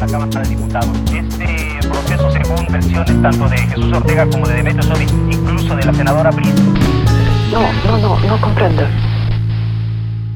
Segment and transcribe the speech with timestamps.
[0.00, 0.96] la Cámara de Diputados.
[1.12, 5.92] Este proceso, según versiones tanto de Jesús Ortega como de Demetrio Sodi, incluso de la
[5.92, 6.62] senadora Brice.
[7.52, 8.82] No, no, no, no comprendo.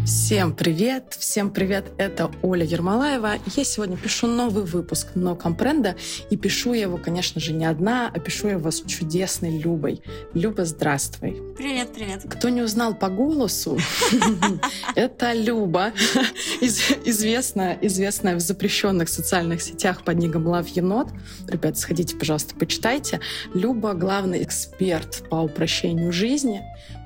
[0.04, 1.16] Всем привет!
[1.16, 1.92] Всем привет!
[1.96, 3.34] Это Оля Ермолаева.
[3.54, 5.94] Я сегодня пишу новый выпуск «Но Компренда»,
[6.28, 10.02] и пишу я его, конечно же, не одна, а пишу я его с чудесной Любой.
[10.34, 11.40] Люба, здравствуй!
[11.56, 12.22] Привет, привет!
[12.28, 13.78] Кто не узнал по голосу,
[14.96, 15.92] это Люба,
[16.60, 21.10] известная, известная в запрещенных социальных сетях под ником Love Енот.
[21.46, 23.20] Ребят, сходите, пожалуйста, почитайте.
[23.54, 26.60] Люба— главный эксперт по упрощению жизни.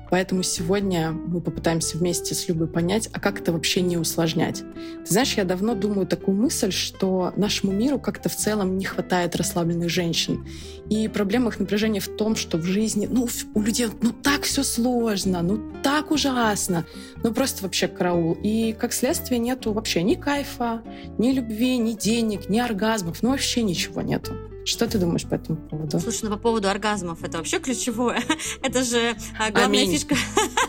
[0.09, 4.63] Поэтому сегодня мы попытаемся вместе с Любой понять, а как это вообще не усложнять.
[5.05, 9.35] Ты знаешь, я давно думаю такую мысль, что нашему миру как-то в целом не хватает
[9.35, 10.45] расслабленных женщин.
[10.89, 14.63] И проблема их напряжения в том, что в жизни, ну, у людей, ну, так все
[14.63, 16.85] сложно, ну, так ужасно,
[17.23, 18.37] ну, просто вообще караул.
[18.41, 20.81] И, как следствие, нету вообще ни кайфа,
[21.17, 24.33] ни любви, ни денег, ни оргазмов, ну, вообще ничего нету.
[24.67, 25.97] Что ты думаешь по этому поводу?
[25.97, 28.21] Слушай, ну по поводу оргазмов, это вообще ключевое.
[28.61, 29.93] это же а, главная Аминь.
[29.93, 30.17] фишка.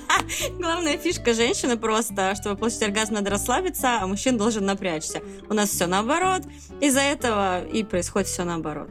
[0.56, 5.20] главная фишка женщины просто, чтобы получить оргазм, надо расслабиться, а мужчина должен напрячься.
[5.50, 6.42] У нас все наоборот.
[6.80, 8.88] Из-за этого и происходит все наоборот.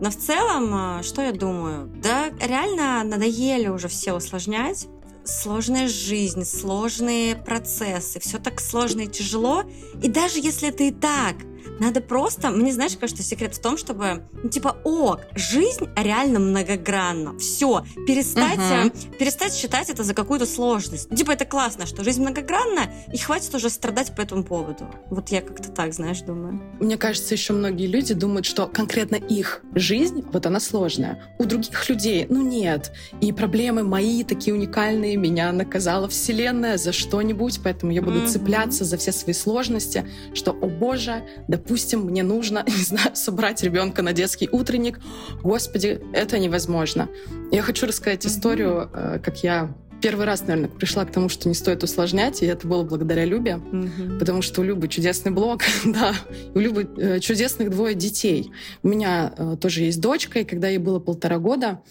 [0.00, 1.88] Но в целом, а, что я думаю?
[2.02, 4.88] Да, реально надоели уже все усложнять
[5.22, 9.64] сложная жизнь, сложные процессы, все так сложно и тяжело.
[10.02, 11.36] И даже если это и так,
[11.78, 17.38] надо просто, мне знаешь, кажется, секрет в том, чтобы, ну, типа, о, жизнь реально многогранна.
[17.38, 19.16] Все, перестать, угу.
[19.18, 21.08] перестать считать это за какую-то сложность.
[21.10, 24.86] Ну, типа, это классно, что жизнь многогранна, и хватит уже страдать по этому поводу.
[25.10, 26.60] Вот я как-то так, знаешь, думаю.
[26.80, 31.22] Мне кажется, еще многие люди думают, что конкретно их жизнь, вот она сложная.
[31.38, 32.92] У других людей, ну нет.
[33.20, 38.84] И проблемы мои такие уникальные, меня наказала Вселенная за что-нибудь, поэтому я буду mm цепляться
[38.84, 44.12] за все свои сложности, что, о боже, допустим, мне нужно, не знаю, собрать ребенка на
[44.12, 45.00] детский утренник.
[45.42, 47.08] Господи, это невозможно.
[47.50, 51.54] Я хочу рассказать историю, э, как я первый раз, наверное, пришла к тому, что не
[51.54, 54.18] стоит усложнять, и это было благодаря Любе, mm-hmm.
[54.18, 56.14] потому что у Любы чудесный блог, да,
[56.54, 58.50] у Любы э, чудесных двое детей.
[58.82, 61.82] У меня э, тоже есть дочка, и когда ей было полтора года,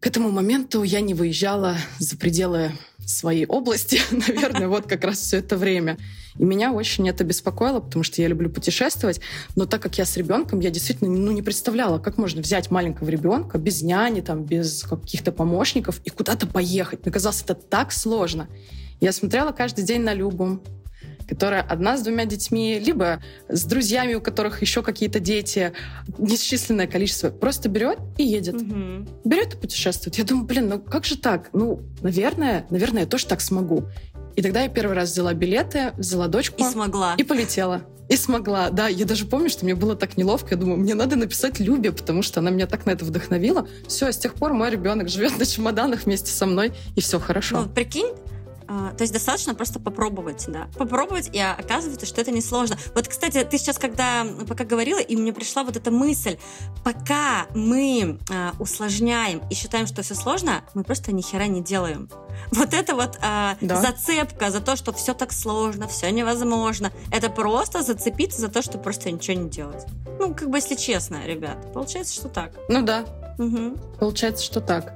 [0.00, 2.72] к этому моменту я не выезжала за пределы
[3.06, 5.96] своей области, наверное, вот как раз все это время.
[6.38, 9.20] И меня очень это беспокоило, потому что я люблю путешествовать.
[9.54, 13.08] Но так как я с ребенком, я действительно ну, не представляла, как можно взять маленького
[13.08, 17.04] ребенка без няни, там, без каких-то помощников и куда-то поехать.
[17.04, 18.48] Мне казалось, это так сложно.
[19.00, 20.60] Я смотрела каждый день на Любу,
[21.28, 25.72] которая одна с двумя детьми, либо с друзьями, у которых еще какие-то дети,
[26.18, 28.54] несчисленное количество, просто берет и едет.
[28.54, 29.06] Угу.
[29.24, 30.16] Берет и путешествует.
[30.16, 31.50] Я думаю, блин, ну как же так?
[31.52, 33.84] Ну, наверное, наверное, я тоже так смогу.
[34.36, 36.62] И тогда я первый раз взяла билеты, взяла дочку.
[36.62, 37.14] И смогла.
[37.16, 37.82] И полетела.
[38.08, 38.86] И смогла, да.
[38.86, 40.48] Я даже помню, что мне было так неловко.
[40.50, 43.66] Я думаю, мне надо написать Любе, потому что она меня так на это вдохновила.
[43.88, 47.62] Все, с тех пор мой ребенок живет на чемоданах вместе со мной, и все хорошо.
[47.62, 48.12] Ну, прикинь,
[48.66, 50.68] то есть достаточно просто попробовать, да.
[50.76, 52.76] Попробовать, и оказывается, что это несложно.
[52.94, 56.38] Вот, кстати, ты сейчас, когда пока говорила, и мне пришла вот эта мысль,
[56.84, 62.08] пока мы э, усложняем и считаем, что все сложно, мы просто ни хера не делаем.
[62.50, 63.80] Вот это вот э, да.
[63.80, 68.78] зацепка за то, что все так сложно, все невозможно, это просто зацепиться за то, что
[68.78, 69.84] просто ничего не делать.
[70.18, 72.52] Ну, как бы, если честно, ребят, получается, что так.
[72.68, 73.04] Ну да.
[73.38, 73.76] Угу.
[74.00, 74.94] Получается, что так.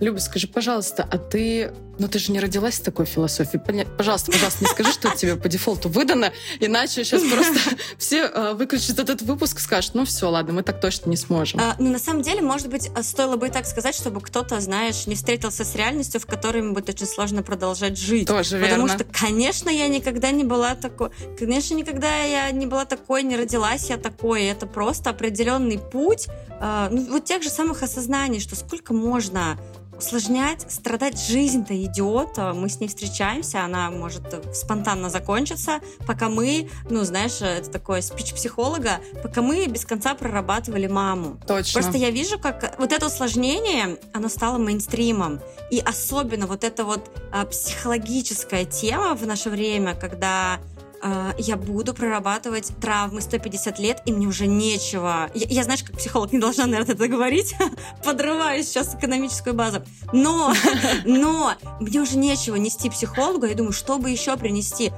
[0.00, 3.62] Люба, скажи, пожалуйста, а ты ну ты же не родилась с такой философией.
[3.96, 8.98] Пожалуйста, пожалуйста, не скажи, что тебе по дефолту выдано, иначе сейчас просто все э, выключат
[8.98, 11.60] этот выпуск и скажут, ну все, ладно, мы так точно не сможем.
[11.60, 14.60] А, ну на самом деле, может быть, а, стоило бы и так сказать, чтобы кто-то,
[14.60, 18.26] знаешь, не встретился с реальностью, в которой ему будет очень сложно продолжать жить.
[18.26, 18.88] Тоже Потому верно.
[18.88, 23.90] что, конечно, я никогда не была такой, конечно, никогда я не была такой, не родилась
[23.90, 24.44] я такой.
[24.44, 26.26] Это просто определенный путь,
[26.60, 29.58] э, ну вот тех же самых осознаний, что сколько можно
[29.96, 34.22] усложнять, страдать жизнь-то идет, мы с ней встречаемся, она может
[34.54, 40.86] спонтанно закончиться, пока мы, ну, знаешь, это такое спич психолога, пока мы без конца прорабатывали
[40.86, 41.38] маму.
[41.46, 41.80] Точно.
[41.80, 45.40] Просто я вижу, как вот это усложнение, оно стало мейнстримом.
[45.70, 50.60] И особенно вот эта вот а, психологическая тема в наше время, когда
[51.06, 55.30] а, я буду прорабатывать травмы 150 лет, и мне уже нечего.
[55.34, 57.54] Я, я знаешь, как психолог не должна, наверное, это говорить,
[58.04, 59.82] подрываю сейчас экономическую базу.
[60.14, 60.54] Но,
[61.04, 64.92] но мне уже нечего нести психологу, я думаю, что бы еще принести?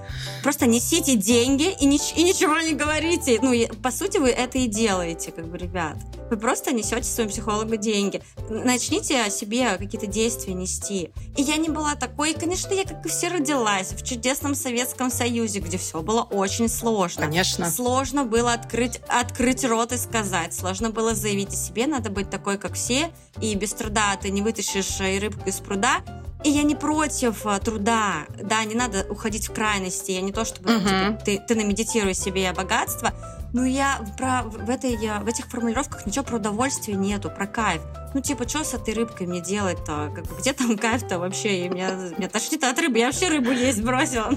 [0.44, 3.40] Просто несите деньги и, нич- и ничего не говорите.
[3.42, 5.96] Ну, по сути, вы это и делаете, как бы, ребят.
[6.30, 8.22] Вы просто несете своему психологу деньги.
[8.48, 11.10] Начните о себе какие-то действия нести.
[11.36, 15.10] И я не была такой, и, конечно, я, как и все, родилась в чудесном Советском
[15.10, 17.26] Союзе, где все этого было очень сложно.
[17.26, 17.70] Конечно.
[17.70, 20.54] Сложно было открыть, открыть рот и сказать.
[20.54, 21.86] Сложно было заявить о себе.
[21.86, 23.10] Надо быть такой, как все.
[23.40, 26.00] И без труда ты не вытащишь и рыбку из пруда.
[26.44, 30.12] И я не против а, труда, да, не надо уходить в крайности.
[30.12, 31.18] Я не то, чтобы uh-huh.
[31.18, 33.12] типа, ты, ты намедитируй себе богатство,
[33.56, 37.80] ну, я про, в, этой, в этих формулировках ничего про удовольствие нету, про кайф.
[38.12, 40.12] Ну, типа, что с этой рыбкой мне делать-то?
[40.14, 41.64] Как где там кайф-то вообще?
[41.64, 42.98] И меня, меня тошнит от рыбы.
[42.98, 44.26] Я вообще рыбу есть бросила.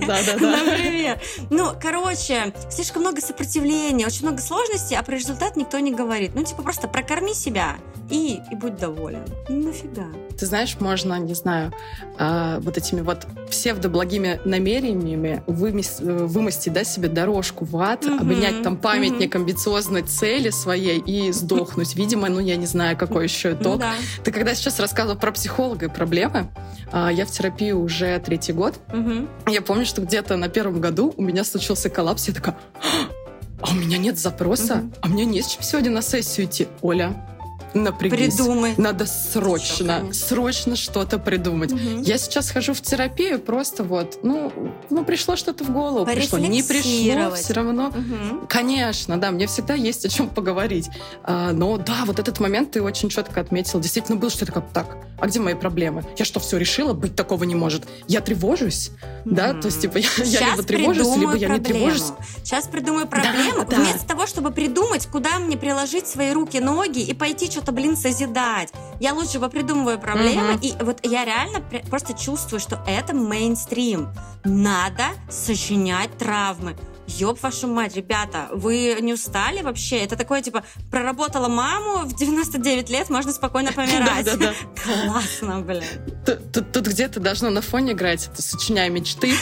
[0.00, 1.20] Например.
[1.50, 6.34] Ну, короче, слишком много сопротивления, очень много сложностей, а про результат никто не говорит.
[6.34, 7.76] Ну, типа, просто прокорми себя
[8.10, 9.24] и, и будь доволен.
[9.48, 10.06] Ну, нафига.
[10.38, 11.72] Ты знаешь, можно, не знаю,
[12.18, 18.62] э, вот этими вот псевдоблагими намерениями вымести, вымостить да, себе дорожку в ад, угу, обнять
[18.62, 19.42] там памятник угу.
[19.42, 21.94] амбициозной цели своей и сдохнуть.
[21.94, 23.80] Видимо, ну, я не знаю, какой еще итог.
[23.80, 23.92] Да.
[24.24, 26.48] Ты когда сейчас рассказывал про психолога и проблемы,
[26.92, 28.74] э, я в терапии уже третий год.
[28.92, 29.50] Угу.
[29.50, 32.28] Я помню, что где-то на первом году у меня случился коллапс.
[32.28, 32.56] Я такая,
[33.60, 34.92] а у меня нет запроса, угу.
[35.02, 36.68] а мне не с чем сегодня на сессию идти.
[36.80, 37.14] Оля,
[37.74, 38.36] напрягись.
[38.36, 38.74] Придумай.
[38.76, 41.72] Надо срочно, Все, срочно что-то придумать.
[41.72, 42.02] Угу.
[42.02, 44.52] Я сейчас хожу в терапию, просто вот, ну,
[44.90, 47.88] ну пришло что-то в голову, пришло, не пришло, все равно.
[47.88, 48.46] Угу.
[48.48, 50.88] Конечно, да, мне всегда есть о чем поговорить.
[51.22, 53.80] А, но да, вот этот момент ты очень четко отметил.
[53.80, 54.96] Действительно был что-то как так.
[55.18, 56.04] А где мои проблемы?
[56.16, 56.92] Я что, все решила?
[56.94, 57.84] Быть такого не может.
[58.08, 58.90] Я тревожусь,
[59.24, 59.34] угу.
[59.34, 59.54] да?
[59.54, 62.12] То есть, типа, я, я либо тревожусь, либо я не тревожусь.
[62.52, 63.64] Сейчас придумаю проблему.
[63.64, 64.08] Да, Вместо да.
[64.08, 68.70] того, чтобы придумать, куда мне приложить свои руки, ноги и пойти что что-то, блин, созидать.
[69.00, 70.60] Я лучше попридумываю проблемы, uh-huh.
[70.60, 74.10] и вот я реально просто чувствую, что это мейнстрим.
[74.44, 76.76] Надо сочинять травмы.
[77.06, 79.98] Ёб вашу мать, ребята, вы не устали вообще?
[79.98, 84.26] Это такое, типа, проработала маму в 99 лет, можно спокойно помирать.
[84.84, 85.82] Классно, блин.
[86.24, 89.32] Тут, где-то должно на фоне играть это «Сочиняй мечты»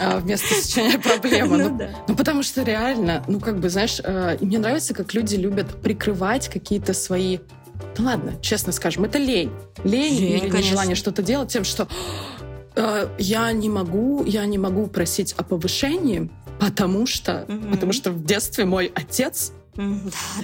[0.00, 1.50] а, вместо «Сочиняй проблемы».
[1.60, 5.36] Ну, ну, ну, потому что реально, ну, как бы, знаешь, э, мне нравится, как люди
[5.36, 7.38] любят прикрывать какие-то свои
[7.98, 9.52] ну ладно, честно скажем, это лень.
[9.84, 10.58] Лень, лень или конечно.
[10.58, 11.88] нежелание что-то делать тем, что
[13.18, 17.72] я не могу, я не могу просить о повышении, потому что, угу.
[17.72, 19.52] потому что в детстве мой отец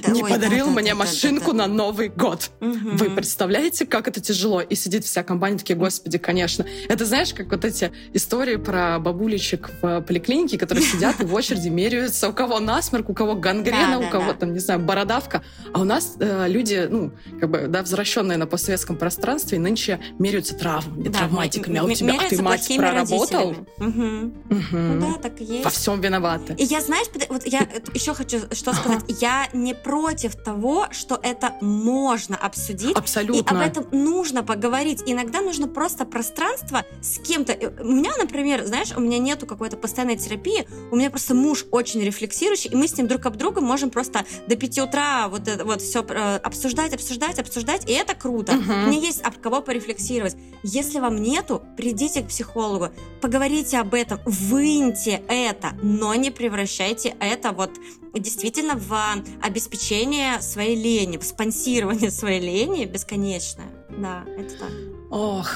[0.03, 1.69] да, не ой, подарил да, мне да, машинку да, да, да.
[1.69, 2.50] на Новый год.
[2.61, 2.97] Угу.
[2.97, 4.61] Вы представляете, как это тяжело?
[4.61, 6.65] И сидит вся компания, такие, господи, конечно.
[6.88, 11.69] Это знаешь, как вот эти истории про бабулечек в поликлинике, которые сидят и в очереди
[11.69, 15.43] меряются, у кого насморк, у кого гангрена, у кого там, не знаю, бородавка.
[15.73, 20.55] А у нас э, люди, ну, как бы, да, возвращенные на постсоветском пространстве, нынче меряются
[20.55, 21.79] травмами, травматиками.
[21.79, 23.50] А у тебя, а ты, мать, проработал?
[23.79, 24.32] Угу.
[24.73, 25.65] Ну да, так и есть.
[25.65, 26.55] Во всем виноваты.
[26.55, 31.55] И я, знаешь, вот я еще хочу что сказать я не против того, что это
[31.61, 32.96] можно обсудить.
[32.96, 33.37] Абсолютно.
[33.37, 35.02] И об этом нужно поговорить.
[35.06, 37.52] Иногда нужно просто пространство с кем-то.
[37.52, 41.64] Э, у меня, например, знаешь, у меня нету какой-то постоянной терапии, у меня просто муж
[41.70, 45.43] очень рефлексирующий, и мы с ним друг об друга можем просто до 5 утра вот,
[45.64, 48.52] вот все э, обсуждать, обсуждать, обсуждать, и это круто.
[48.52, 48.72] Угу.
[48.72, 50.37] У меня есть об кого порефлексировать.
[50.62, 52.90] Если вам нету, придите к психологу,
[53.20, 57.70] поговорите об этом, выньте это, но не превращайте это вот
[58.19, 58.95] действительно в
[59.43, 63.69] обеспечение своей лени, в спонсирование своей лени бесконечное.
[63.91, 64.71] Да, это так.
[65.11, 65.51] Ох,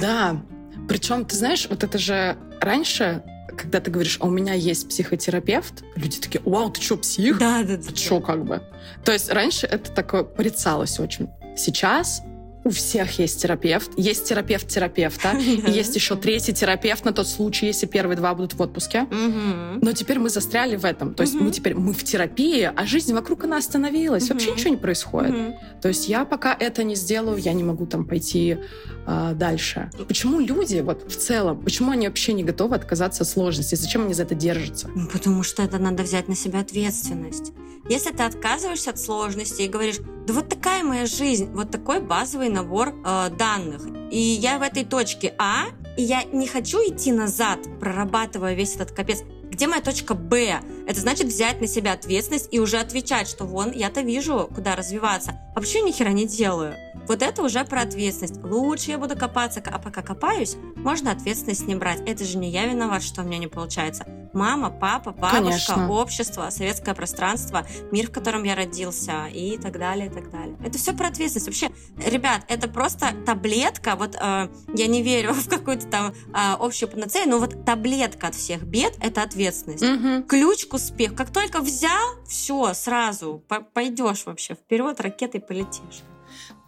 [0.00, 0.42] да.
[0.88, 3.22] Причем, ты знаешь, вот это же раньше
[3.56, 7.38] когда ты говоришь, а у меня есть психотерапевт, люди такие, вау, ты что, псих?
[7.38, 7.82] Да, да, да.
[7.88, 8.62] Ты что, как бы?
[9.04, 11.28] То есть раньше это такое порицалось очень.
[11.56, 12.22] Сейчас
[12.64, 13.90] у всех есть терапевт.
[13.96, 15.32] Есть терапевт терапевта.
[15.38, 19.06] И есть еще третий терапевт на тот случай, если первые два будут в отпуске.
[19.10, 21.14] Но теперь мы застряли в этом.
[21.14, 24.28] То есть мы теперь мы в терапии, а жизнь вокруг она остановилась.
[24.28, 25.34] Вообще ничего не происходит.
[25.80, 28.58] То есть я пока это не сделаю, я не могу там пойти
[29.06, 29.90] э, дальше.
[30.06, 33.74] Почему люди вот в целом, почему они вообще не готовы отказаться от сложности?
[33.74, 34.90] Зачем они за это держатся?
[34.94, 37.52] Ну, потому что это надо взять на себя ответственность.
[37.88, 42.47] Если ты отказываешься от сложности и говоришь, да вот такая моя жизнь, вот такой базовый
[42.48, 47.60] набор э, данных, и я в этой точке А, и я не хочу идти назад,
[47.80, 50.60] прорабатывая весь этот капец, где моя точка Б?
[50.86, 55.40] Это значит взять на себя ответственность и уже отвечать, что вон, я-то вижу, куда развиваться.
[55.56, 56.74] Я ни хера не делаю?
[57.08, 58.42] Вот это уже про ответственность.
[58.44, 62.02] Лучше я буду копаться, а пока копаюсь, можно ответственность не брать.
[62.06, 64.06] Это же не я виноват, что у меня не получается.
[64.38, 65.90] Мама, папа, бабушка, Конечно.
[65.90, 70.56] общество, советское пространство, мир, в котором я родился и так далее, и так далее.
[70.64, 71.48] Это все про ответственность.
[71.48, 71.70] Вообще,
[72.08, 73.96] ребят, это просто таблетка.
[73.96, 78.36] Вот э, я не верю в какую-то там э, общую панацею, но вот таблетка от
[78.36, 79.82] всех бед— это ответственность.
[79.82, 80.28] Угу.
[80.28, 81.16] Ключ к успеху.
[81.16, 83.42] Как только взял, все, сразу
[83.74, 86.04] пойдешь вообще вперед, ракетой полетишь.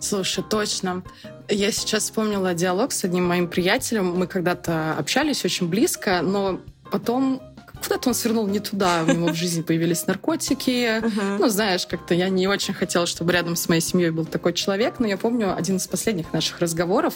[0.00, 1.04] Слушай, точно.
[1.48, 4.18] Я сейчас вспомнила диалог с одним моим приятелем.
[4.18, 6.60] Мы когда-то общались очень близко, но
[6.90, 7.40] потом
[7.82, 11.02] куда-то он свернул не туда, у него в жизни появились наркотики.
[11.38, 14.98] Ну, знаешь, как-то я не очень хотела, чтобы рядом с моей семьей был такой человек,
[14.98, 17.14] но я помню один из последних наших разговоров,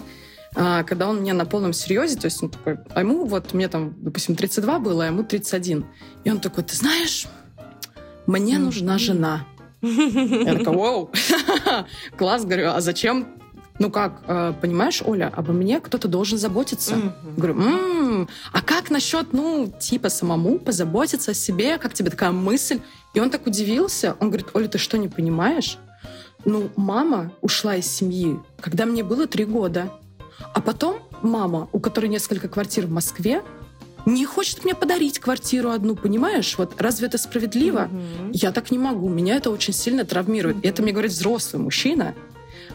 [0.57, 3.69] а, когда он мне на полном серьезе, то есть он такой, а ему вот, мне
[3.69, 5.85] там, допустим, 32 было, а ему 31.
[6.23, 7.27] И он такой, ты знаешь,
[8.27, 9.47] мне нужна жена.
[9.83, 11.11] Я такая, вау,
[12.17, 13.44] класс, говорю, а зачем
[13.79, 16.95] ну как, э, понимаешь, Оля, обо мне кто-то должен заботиться.
[16.95, 17.35] Mm-hmm.
[17.37, 21.79] Говорю, м-м, а как насчет, ну, типа самому позаботиться о себе?
[21.79, 22.81] Как тебе такая мысль?
[23.15, 24.17] И он так удивился.
[24.21, 25.79] Он говорит, Оля, ты что, не понимаешь?
[26.45, 29.91] Ну, мама ушла из семьи, когда мне было три года.
[30.53, 33.43] А потом мама, у которой несколько квартир в Москве,
[34.07, 36.57] не хочет мне подарить квартиру одну, понимаешь?
[36.59, 37.89] Вот разве это справедливо?
[37.91, 38.31] Mm-hmm.
[38.33, 39.09] Я так не могу.
[39.09, 40.59] Меня это очень сильно травмирует.
[40.59, 40.63] Mm-hmm.
[40.63, 42.15] И это мне говорит взрослый мужчина,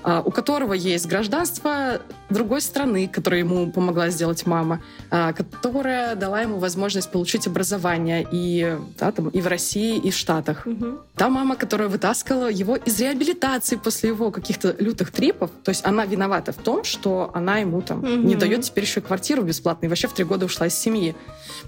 [0.04, 6.60] у которого есть гражданство другой страны, которое ему помогла сделать мама, а, которая дала ему
[6.60, 10.66] возможность получить образование и, да, там, и в России, и в Штатах.
[10.66, 11.00] Угу.
[11.16, 16.06] Та мама, которая вытаскивала его из реабилитации после его каких-то лютых трипов, то есть она
[16.06, 18.08] виновата в том, что она ему там угу.
[18.08, 21.16] не дает теперь еще квартиру бесплатно, и вообще в три года ушла из семьи.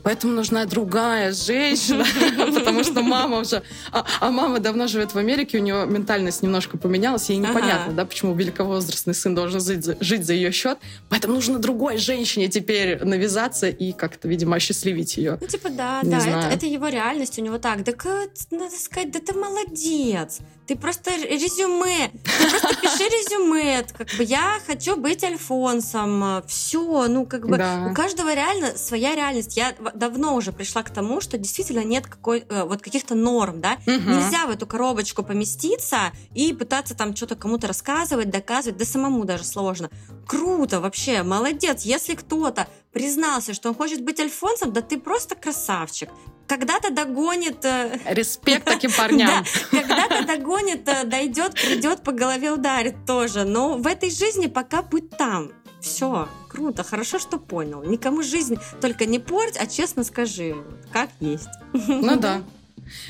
[0.04, 2.06] Поэтому нужна другая женщина,
[2.54, 3.64] потому что мама уже...
[3.92, 8.06] А, а мама давно живет в Америке, у нее ментальность немножко поменялась, ей непонятно, да,
[8.06, 10.78] почему великовозрастный сын должен жить за, за ее счет.
[11.10, 15.38] Поэтому нужно другой женщине теперь навязаться и как-то, видимо, осчастливить ее.
[15.42, 17.84] Ну, типа, да, Не да, это, это его реальность, у него так.
[17.84, 17.94] Да,
[18.52, 20.40] надо сказать, да ты молодец.
[20.72, 22.12] Ты просто резюме.
[22.24, 23.86] Ты просто пиши резюме.
[23.98, 26.42] Как бы я хочу быть Альфонсом.
[26.48, 27.90] Все, ну, как бы да.
[27.92, 29.58] у каждого реально своя реальность.
[29.58, 33.80] Я давно уже пришла к тому, что действительно нет какой, э, вот каких-то норм, да.
[33.86, 33.92] Угу.
[33.92, 39.44] Нельзя в эту коробочку поместиться и пытаться там что-то кому-то рассказывать, доказывать, да самому даже
[39.44, 39.90] сложно.
[40.26, 41.82] Круто вообще, молодец.
[41.82, 46.10] Если кто-то признался, что он хочет быть Альфонсом, да ты просто красавчик.
[46.48, 47.64] Когда-то догонит...
[47.64, 49.46] Э, Респект таким парням.
[49.72, 53.46] когда-то догонит, э, дойдет, придет, по голове ударит тоже.
[53.46, 55.52] Но в этой жизни пока будь там.
[55.80, 57.84] Все, круто, хорошо, что понял.
[57.84, 60.56] Никому жизнь только не порть, а честно скажи,
[60.92, 61.50] как есть.
[61.74, 62.44] Ну да.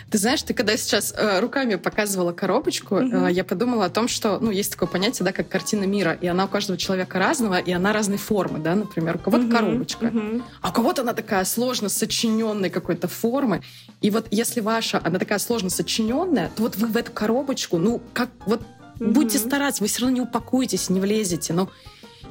[0.09, 3.27] Ты знаешь, ты когда сейчас э, руками показывала коробочку, угу.
[3.27, 6.27] э, я подумала о том, что, ну, есть такое понятие, да, как картина мира, и
[6.27, 9.51] она у каждого человека разного, и она разной формы, да, например, у кого-то угу.
[9.51, 10.43] коробочка, угу.
[10.61, 13.61] а у кого-то она такая сложно сочиненной какой-то формы,
[14.01, 18.01] и вот если ваша, она такая сложно сочиненная, то вот вы в эту коробочку, ну,
[18.13, 18.61] как, вот
[18.99, 19.11] угу.
[19.11, 21.69] будьте стараться, вы все равно не упакуетесь, не влезете, но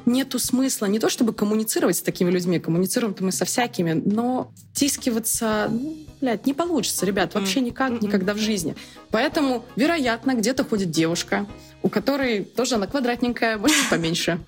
[0.05, 5.67] нету смысла не то чтобы коммуницировать с такими людьми, коммуницируем-то мы со всякими, но тискиваться,
[5.71, 8.75] ну, блядь, не получится, ребят, вообще никак, никогда в жизни.
[9.09, 11.45] Поэтому, вероятно, где-то ходит девушка,
[11.83, 14.39] у которой тоже она квадратненькая, может, поменьше.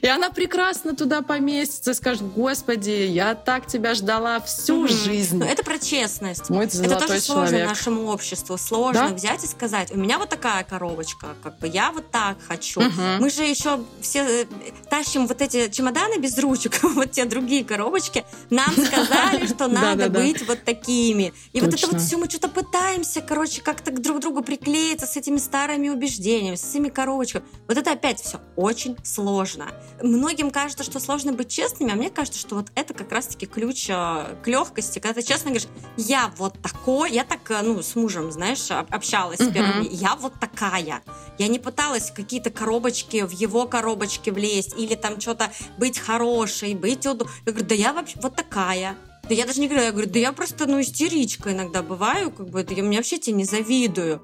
[0.00, 5.42] И она прекрасно туда поместится скажет, господи, я так тебя ждала всю жизнь.
[5.42, 6.50] это про честность.
[6.50, 8.58] Мой это тоже сложно нашему обществу.
[8.58, 12.82] Сложно взять и сказать, у меня вот такая коробочка, как бы я вот так хочу.
[13.20, 14.46] Мы же еще все э,
[14.90, 18.24] тащим вот эти чемоданы без ручек, вот те другие коробочки.
[18.50, 21.32] Нам сказали, что надо быть вот такими.
[21.52, 25.16] И вот это вот все мы что-то пытаемся, короче, как-то к друг другу приклеиться с
[25.16, 27.44] этими старыми убеждениями, с этими коробочками.
[27.68, 29.66] Вот это опять все очень сложно.
[30.02, 33.88] Многим кажется, что сложно быть честными, а мне кажется, что вот это как раз-таки ключ
[33.90, 37.94] э, к легкости, когда ты честно говоришь, я вот такой, я так, э, ну, с
[37.94, 39.52] мужем, знаешь, общалась uh-huh.
[39.52, 41.02] первыми, я вот такая.
[41.38, 47.06] Я не пыталась какие-то коробочки в его коробочки влезть или там что-то быть хорошей, быть
[47.06, 47.34] удобной.
[47.46, 48.96] Я говорю, да я вообще вот такая.
[49.28, 52.50] Да я даже не говорю, я говорю, да я просто, ну, истеричка иногда бываю, как
[52.50, 54.22] бы, это я мне вообще тебе не завидую.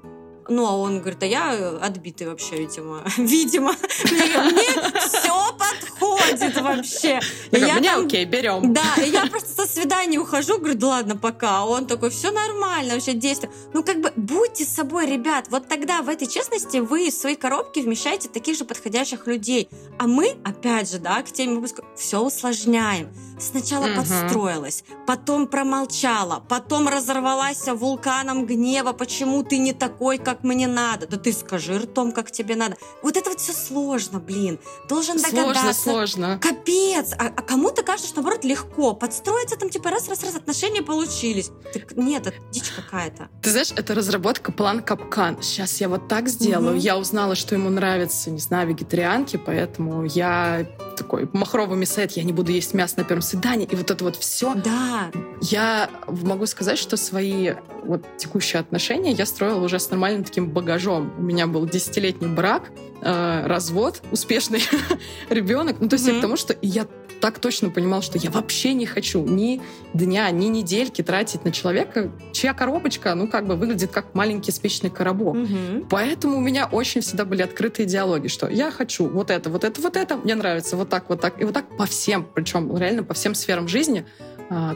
[0.51, 3.03] Ну, а он говорит, а я отбитый вообще, видимо.
[3.17, 3.73] Видимо.
[4.03, 7.21] Мне все подходит вообще.
[7.51, 8.73] Мне окей, берем.
[8.73, 11.59] Да, я просто со свидания ухожу, говорю, да ладно, пока.
[11.59, 13.49] А он такой, все нормально, вообще действие.
[13.73, 15.45] Ну, как бы, будьте собой, ребят.
[15.49, 19.69] Вот тогда в этой честности вы в свои коробки вмещаете таких же подходящих людей.
[19.99, 23.07] А мы, опять же, да, к теме выпуска, все усложняем.
[23.41, 23.95] Сначала угу.
[23.97, 31.07] подстроилась, потом промолчала, потом разорвалась вулканом гнева, почему ты не такой, как мне надо.
[31.07, 32.77] Да ты скажи ртом, как тебе надо.
[33.01, 34.59] Вот это вот все сложно, блин.
[34.87, 35.73] Должен догадаться.
[35.73, 36.39] Сложно, сложно.
[36.39, 37.13] Капец.
[37.13, 38.93] А, а кому-то кажется, что наоборот легко.
[38.93, 41.51] Подстроиться там типа раз-раз-раз отношения получились.
[41.73, 43.29] Так нет, это дичь какая-то.
[43.41, 45.41] Ты знаешь, это разработка план капкан.
[45.41, 46.75] Сейчас я вот так сделаю.
[46.75, 46.81] Угу.
[46.81, 50.67] Я узнала, что ему нравятся, не знаю, вегетарианки, поэтому я
[51.01, 54.15] такой махровый мясоед, я не буду есть мясо на первом свидании, и вот это вот
[54.15, 54.53] все.
[54.53, 55.11] Да.
[55.41, 57.53] Я могу сказать, что свои
[57.83, 61.13] вот текущие отношения я строила уже с нормальным таким багажом.
[61.17, 64.61] У меня был десятилетний брак, э, развод, успешный
[65.29, 65.77] ребенок.
[65.79, 66.13] Ну, то есть mm-hmm.
[66.13, 66.87] я к тому, что я
[67.21, 69.61] так точно понимал, что я вообще не хочу ни
[69.93, 74.89] дня, ни недельки тратить на человека, чья коробочка, ну, как бы выглядит как маленький спичный
[74.89, 75.35] коробок.
[75.35, 75.85] Угу.
[75.89, 79.79] Поэтому у меня очень всегда были открытые диалоги, что я хочу вот это, вот это,
[79.79, 83.03] вот это, мне нравится вот так, вот так, и вот так по всем, причем реально
[83.03, 84.05] по всем сферам жизни,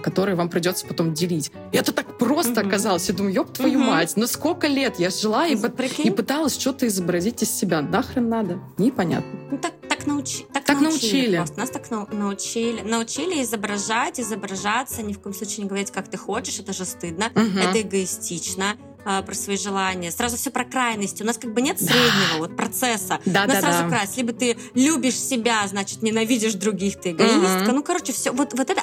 [0.01, 1.51] которые вам придется потом делить.
[1.72, 2.67] И это так просто угу.
[2.67, 3.08] оказалось.
[3.10, 3.89] Я думаю, ёб твою угу.
[3.89, 5.55] мать, ну сколько лет я жила и,
[6.03, 7.82] и пыталась что-то изобразить из себя.
[7.82, 8.60] Нахрен надо?
[8.77, 9.39] Непонятно.
[9.51, 11.38] Ну так так, научи, так, так научили.
[11.38, 11.60] научили.
[11.60, 12.82] Нас так научили.
[12.82, 17.27] Научили изображать, изображаться, ни в коем случае не говорить, как ты хочешь, это же стыдно,
[17.34, 17.60] угу.
[17.60, 18.75] это эгоистично.
[19.08, 20.12] А, про свои желания.
[20.12, 21.22] Сразу все про крайности.
[21.22, 23.20] У нас как бы нет среднего вот процесса.
[23.26, 23.90] Да, У нас да, сразу да.
[23.90, 24.18] крайность.
[24.18, 27.66] Либо ты любишь себя, значит, ненавидишь других, ты эгоистка.
[27.68, 27.72] Угу.
[27.72, 28.32] Ну, короче, все.
[28.32, 28.82] Вот, вот это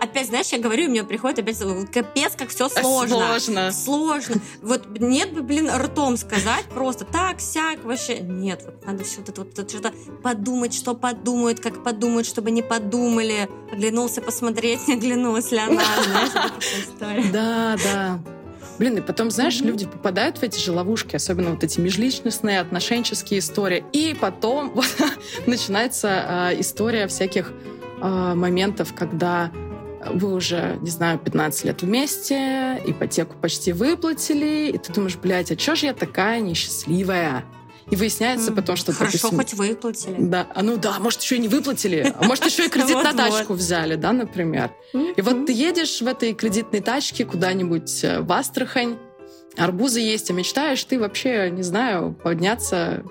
[0.00, 1.58] опять, знаешь, я говорю, и мне приходит опять
[1.92, 3.16] капец, как все сложно.
[3.16, 3.72] Сложно.
[3.72, 4.36] Сложно.
[4.62, 8.20] Вот нет бы, блин, ртом сказать просто так, сяк, вообще.
[8.20, 12.62] Нет, вот надо все вот это вот что-то подумать, что подумают, как подумают, чтобы не
[12.62, 13.48] подумали.
[13.72, 15.82] Оглянулся посмотреть, не оглянулась ли она.
[16.04, 17.32] Знаешь, такая история.
[17.32, 18.37] Да, да.
[18.78, 19.66] Блин, и потом, знаешь, mm-hmm.
[19.66, 23.84] люди попадают в эти же ловушки, особенно вот эти межличностные, отношенческие истории.
[23.92, 24.86] И потом вот,
[25.46, 27.52] начинается э, история всяких
[28.00, 29.50] э, моментов, когда
[30.06, 35.56] вы уже, не знаю, 15 лет вместе, ипотеку почти выплатили, и ты думаешь, блядь, а
[35.56, 37.44] чё же я такая несчастливая?
[37.90, 38.92] И выясняется потом, что...
[38.92, 40.16] Хорошо, допустим, хоть выплатили.
[40.18, 43.12] Да, а ну да, может, еще и не выплатили, а может, еще и кредит на
[43.12, 44.70] тачку взяли, да, например.
[44.92, 48.98] И вот ты едешь в этой кредитной тачке куда-нибудь э, в Астрахань,
[49.56, 53.04] арбузы есть, а мечтаешь ты вообще, не знаю, подняться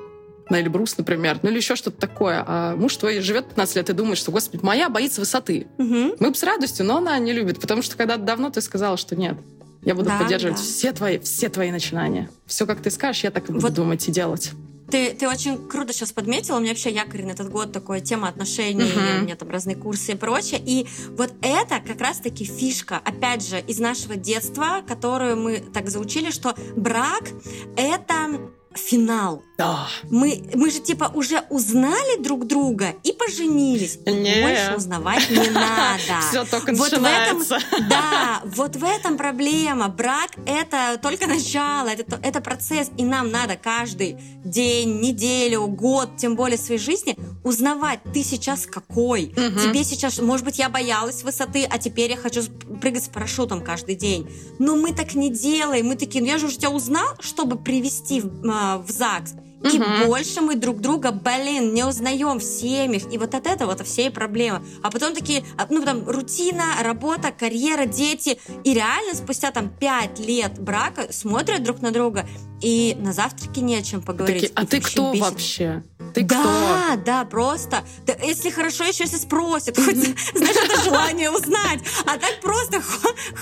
[0.50, 2.43] на Эльбрус, например, ну или еще что-то такое.
[2.46, 5.67] А муж твой живет 15 лет и думает, что, господи, моя боится высоты.
[5.77, 6.15] Угу.
[6.19, 9.15] Мы бы с радостью, но она не любит, потому что когда давно ты сказала, что
[9.15, 9.38] нет,
[9.84, 10.62] я буду да, поддерживать да.
[10.62, 12.29] все твои, все твои начинания.
[12.46, 14.51] Все, как ты скажешь, я так и буду вот думать и делать.
[14.89, 16.58] Ты, ты очень круто сейчас подметила.
[16.58, 19.20] У меня вообще якорь на этот год такой тема отношений, uh-huh.
[19.20, 20.62] у меня там разные курсы и прочее.
[20.65, 26.32] И вот это как раз-таки фишка, опять же, из нашего детства, которую мы так заучили,
[26.32, 27.24] что брак—
[27.75, 29.43] это финал.
[29.58, 29.88] Да.
[30.10, 34.00] Мы, мы же типа уже узнали друг друга и поженились.
[34.06, 34.43] Не.
[34.43, 36.22] Больше узнавать не надо.
[36.30, 37.60] Все только вот начинается.
[37.60, 39.88] В этом, да, вот в этом проблема.
[39.88, 46.36] Брак это только начало, это, это процесс, и нам надо каждый день, неделю, год, тем
[46.36, 49.26] более своей жизни узнавать, ты сейчас какой.
[49.26, 49.60] Угу.
[49.60, 52.43] Тебе сейчас, может быть, я боялась высоты, а теперь я хочу
[52.80, 54.30] прыгать с парашютом каждый день.
[54.60, 55.88] Но мы так не делаем.
[55.88, 59.34] Мы такие, ну я же уже тебя узнал, чтобы привести в, а, в ЗАГС.
[59.73, 60.08] И угу.
[60.08, 63.03] больше мы друг друга, блин, не узнаем в семьях.
[63.12, 64.62] И вот от этого вот все и проблемы.
[64.84, 68.39] А потом такие, а, ну, там, рутина, работа, карьера, дети.
[68.63, 72.27] И реально спустя там пять лет брака смотрят друг на друга,
[72.62, 74.41] и на завтраке не о чем поговорить.
[74.41, 75.25] Такие, а ты кто бесит.
[75.25, 75.84] вообще?
[76.13, 77.03] Ты да, кто?
[77.06, 77.84] да, просто.
[78.06, 81.82] Да, если хорошо, еще если спросят, хоть, знаешь, это желание узнать.
[82.06, 82.82] А так просто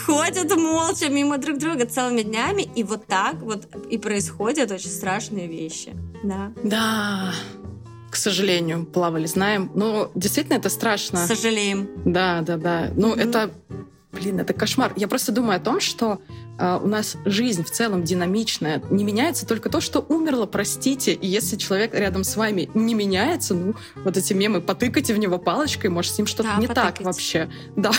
[0.05, 5.47] ходят молча мимо друг друга целыми днями, и вот так вот и происходят очень страшные
[5.47, 5.93] вещи.
[6.27, 6.51] Да.
[6.63, 7.33] Да.
[8.09, 9.71] К сожалению, плавали, знаем.
[9.75, 11.25] Но действительно это страшно.
[11.25, 11.89] Сожалеем.
[12.05, 12.89] Да, да, да.
[12.95, 13.21] Ну, mm-hmm.
[13.21, 13.51] это,
[14.11, 14.93] блин, это кошмар.
[14.95, 16.21] Я просто думаю о том, что
[16.57, 18.81] у нас жизнь в целом динамичная.
[18.89, 21.13] Не меняется только то, что умерло, простите.
[21.13, 25.37] И если человек рядом с вами не меняется, ну, вот эти мемы, потыкайте в него
[25.37, 26.95] палочкой, может, с ним что-то да, не потыкать.
[26.95, 27.49] так вообще.
[27.75, 27.91] Да.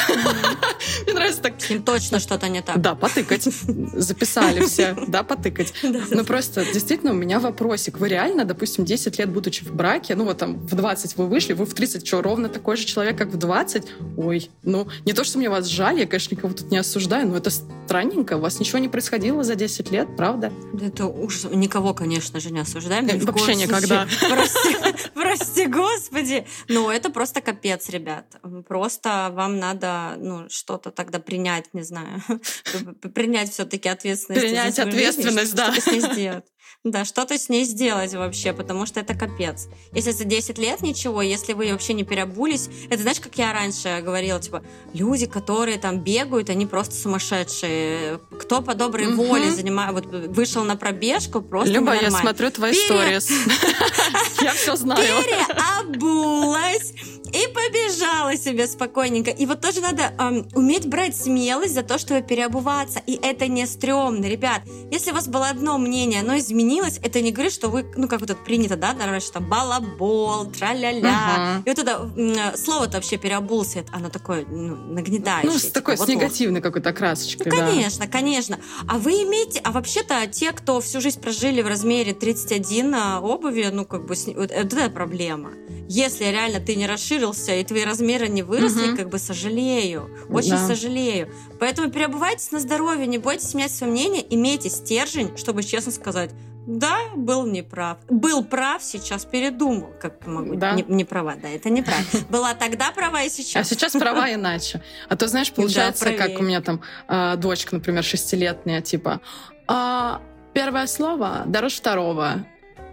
[1.04, 1.60] Мне нравится так.
[1.60, 2.80] С ним точно что-то не так.
[2.80, 3.44] Да, потыкать.
[3.44, 4.96] Записали все.
[5.08, 5.72] Да, потыкать.
[6.10, 7.98] Ну, просто действительно у меня вопросик.
[7.98, 11.52] Вы реально, допустим, 10 лет будучи в браке, ну, вот там в 20 вы вышли,
[11.52, 13.86] вы в 30 что, ровно такой же человек, как в 20?
[14.16, 17.36] Ой, ну, не то, что мне вас жаль, я, конечно, никого тут не осуждаю, но
[17.36, 20.52] это странненько вас ничего не происходило за 10 лет, правда?
[20.80, 21.50] Это ужас.
[21.52, 23.06] Никого, конечно же, не осуждаем.
[23.06, 24.06] Нет, вообще никогда.
[24.20, 24.76] Прости,
[25.14, 26.46] прости, господи.
[26.68, 28.36] Ну, это просто капец, ребят.
[28.68, 32.22] Просто вам надо ну, что-то тогда принять, не знаю.
[33.14, 34.42] Принять все-таки ответственность.
[34.42, 35.72] Принять ответственность, да.
[35.72, 36.44] Что-то с ней сделать.
[36.84, 39.68] Да, что-то с ней сделать вообще, потому что это капец.
[39.92, 44.00] Если за 10 лет ничего, если вы вообще не переобулись, это знаешь, как я раньше
[44.02, 44.62] говорила, типа,
[44.94, 48.20] люди, которые там бегают, они просто сумасшедшие.
[48.40, 49.24] Кто по доброй угу.
[49.24, 53.30] воле занимает, вот вышел на пробежку, просто Люба, я смотрю твои сторис.
[54.40, 55.00] Я все знаю.
[55.24, 56.92] Переобулась
[57.32, 59.30] и побежала себе спокойненько.
[59.30, 63.02] И вот тоже надо эм, уметь брать смелость за то, чтобы переобуваться.
[63.06, 64.62] И это не стрёмно, ребят.
[64.90, 66.55] Если у вас было одно мнение, оно изменилось,
[67.02, 71.58] это не говорит, что вы, ну, как вот это принято, да, раньше там балабол, тра-ля-ля.
[71.58, 71.62] Угу.
[71.64, 75.52] И вот это слово-то вообще переобулся, оно такое ну, нагнетающее.
[75.52, 78.12] Ну, с такой, типа, с вот негативной какой-то окрасочкой, ну, конечно, да.
[78.12, 78.58] конечно.
[78.88, 83.68] А вы имеете, а вообще-то те, кто всю жизнь прожили в размере 31 а, обуви,
[83.72, 85.50] ну, как бы, вот, это проблема.
[85.88, 88.96] Если реально ты не расширился и твои размеры не выросли, угу.
[88.96, 90.66] как бы сожалею, очень да.
[90.66, 91.32] сожалею.
[91.60, 96.30] Поэтому переобувайтесь на здоровье, не бойтесь менять свое мнение, имейте стержень, чтобы честно сказать,
[96.66, 97.98] да, был неправ.
[98.08, 99.88] Был прав, сейчас передумал.
[100.00, 100.56] Как могу?
[100.56, 100.72] Да.
[100.72, 102.04] Не, не права, да, это не прав.
[102.28, 103.64] Была тогда права и сейчас.
[103.64, 104.82] А сейчас права иначе.
[105.08, 109.20] А то, знаешь, получается, да, как у меня там э, дочка, например, шестилетняя, типа,
[109.68, 110.12] э,
[110.54, 112.44] первое слово дороже второго.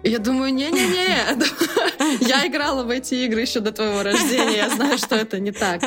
[0.03, 1.35] Я думаю, не-не-не,
[2.21, 5.81] я играла в эти игры еще до твоего рождения, я знаю, что это не так.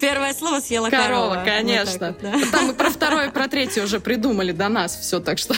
[0.00, 1.34] Первое слово съела корова.
[1.34, 2.16] Корова, конечно.
[2.20, 2.50] Вот да.
[2.52, 5.54] Там мы про второе и про третье уже придумали до нас все, так что...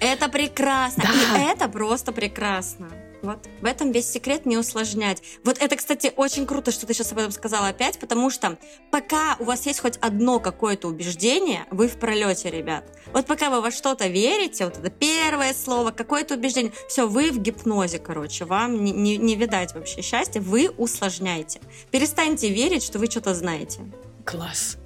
[0.00, 1.38] Это прекрасно, да.
[1.38, 2.88] и это просто прекрасно.
[3.22, 5.22] Вот в этом весь секрет не усложнять.
[5.44, 8.58] Вот это, кстати, очень круто, что ты сейчас об этом сказала опять, потому что
[8.90, 12.84] пока у вас есть хоть одно какое-то убеждение, вы в пролете, ребят.
[13.12, 17.38] Вот пока вы во что-то верите, вот это первое слово, какое-то убеждение, все, вы в
[17.38, 21.60] гипнозе, короче, вам не, не, не видать вообще счастья, вы усложняете.
[21.90, 23.80] Перестаньте верить, что вы что-то знаете.
[24.24, 24.76] Класс.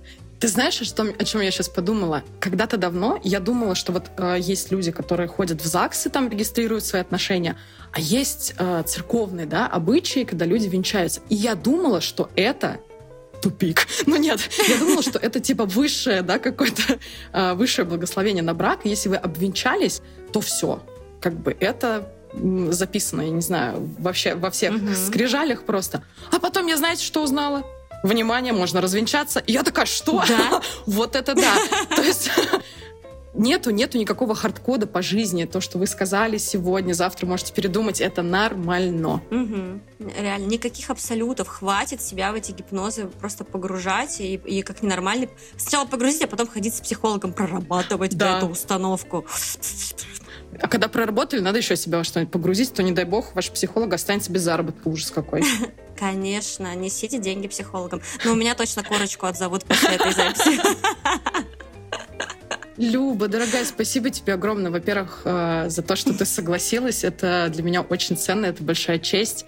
[0.42, 2.24] Ты знаешь, о, что, о чем я сейчас подумала?
[2.40, 6.84] Когда-то давно я думала, что вот э, есть люди, которые ходят в ЗАГСы, там регистрируют
[6.84, 7.56] свои отношения,
[7.92, 11.20] а есть э, церковные, да, обычаи, когда люди венчаются.
[11.28, 12.80] И я думала, что это
[13.40, 13.86] тупик.
[14.06, 16.98] Но нет, я думала, что это типа высшее, да, какое-то
[17.32, 18.80] э, высшее благословение на брак.
[18.82, 20.02] Если вы обвенчались,
[20.32, 20.82] то все.
[21.20, 24.92] Как бы это записано, я не знаю, вообще во всех угу.
[25.06, 26.02] скрижалях просто.
[26.32, 27.62] А потом я, знаете, что узнала?
[28.02, 29.40] Внимание, можно развенчаться.
[29.40, 30.24] И я такая, что?
[30.26, 30.60] Да?
[30.86, 31.54] вот это да.
[31.94, 32.30] То есть
[33.34, 35.44] нету, нету никакого хардкода по жизни.
[35.44, 39.22] То, что вы сказали сегодня, завтра можете передумать, это нормально.
[39.30, 40.10] Угу.
[40.20, 41.48] Реально, никаких абсолютов.
[41.48, 45.28] Хватит себя в эти гипнозы просто погружать и, и как ненормальный.
[45.56, 48.38] Сначала погрузить, а потом ходить с психологом, прорабатывать да.
[48.38, 49.26] эту установку.
[50.60, 53.92] А когда проработали, надо еще себя во что-нибудь погрузить, то, не дай бог, ваш психолог
[53.94, 54.88] останется без заработка.
[54.88, 55.42] Ужас какой.
[55.98, 58.02] Конечно, несите деньги психологам.
[58.24, 60.60] Но у меня точно корочку отзовут после этой записи.
[62.76, 64.70] Люба, дорогая, спасибо тебе огромное.
[64.70, 67.04] Во-первых, э, за то, что ты согласилась.
[67.04, 69.44] Это для меня очень ценно, это большая честь.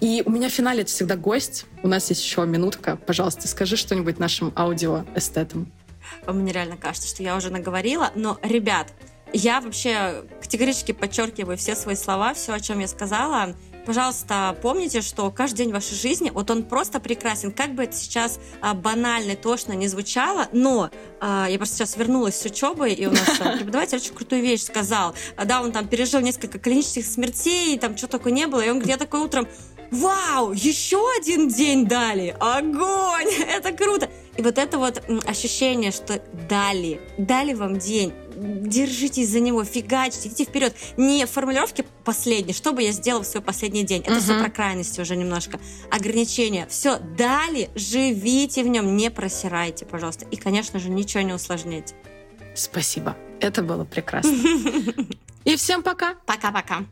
[0.00, 1.66] И у меня в финале это всегда гость.
[1.82, 2.96] У нас есть еще минутка.
[2.96, 5.70] Пожалуйста, скажи что-нибудь нашим аудиоэстетам.
[6.26, 8.10] Мне реально кажется, что я уже наговорила.
[8.14, 8.92] Но, ребят,
[9.32, 13.54] я вообще категорически подчеркиваю все свои слова, все, о чем я сказала.
[13.84, 17.50] Пожалуйста, помните, что каждый день вашей жизни, вот он просто прекрасен.
[17.50, 20.90] Как бы это сейчас а, банально, тошно не звучало, но
[21.20, 24.62] а, я просто сейчас вернулась с учебы, и у нас там, преподаватель очень крутую вещь
[24.62, 25.14] сказал.
[25.36, 28.78] А, да, он там пережил несколько клинических смертей, там что такое не было, и он
[28.78, 29.48] говорит, я такой утром,
[29.90, 34.08] вау, еще один день дали, огонь, это круто.
[34.36, 40.44] И вот это вот ощущение, что дали, дали вам день, держитесь за него, фигачьте, идите
[40.44, 40.74] вперед.
[40.96, 44.02] Не формулировки последние, что бы я сделал в свой последний день.
[44.02, 44.20] Это угу.
[44.20, 45.60] все про крайности уже немножко.
[45.90, 46.66] Ограничения.
[46.68, 50.26] Все, дали, живите в нем, не просирайте, пожалуйста.
[50.30, 51.94] И, конечно же, ничего не усложняйте.
[52.54, 53.16] Спасибо.
[53.40, 54.36] Это было прекрасно.
[55.44, 56.14] И всем пока.
[56.26, 56.84] Пока-пока.